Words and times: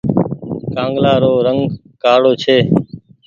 ڪآنگلآ 0.73 1.13
رو 1.23 1.31
رنگ 1.47 1.61
ڪآڙو 2.03 2.31
ڇي۔ 2.41 2.57